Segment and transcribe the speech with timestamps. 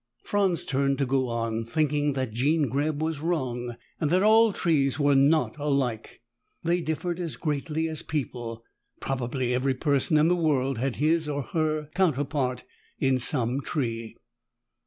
[0.23, 4.97] Franz turned to go on, thinking that Jean Greb was wrong and that all trees
[4.97, 6.23] were not alike.
[6.63, 8.63] They differed as greatly as people.
[8.99, 12.63] Probably every person in the world had his or her counterpart
[12.97, 14.17] in some tree.